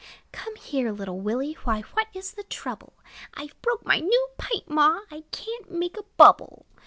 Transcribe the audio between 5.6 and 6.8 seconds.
make a bubble!"